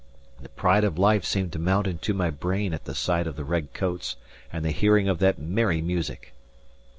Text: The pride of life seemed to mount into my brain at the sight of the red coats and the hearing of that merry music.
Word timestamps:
The 0.41 0.49
pride 0.49 0.83
of 0.83 0.97
life 0.97 1.23
seemed 1.23 1.51
to 1.53 1.59
mount 1.59 1.85
into 1.85 2.15
my 2.15 2.31
brain 2.31 2.73
at 2.73 2.85
the 2.85 2.95
sight 2.95 3.27
of 3.27 3.35
the 3.35 3.43
red 3.43 3.71
coats 3.75 4.15
and 4.51 4.65
the 4.65 4.71
hearing 4.71 5.07
of 5.07 5.19
that 5.19 5.37
merry 5.37 5.79
music. 5.79 6.33